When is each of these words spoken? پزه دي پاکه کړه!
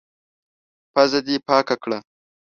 پزه 0.93 1.19
دي 1.25 1.35
پاکه 1.47 1.75
کړه! 1.83 1.99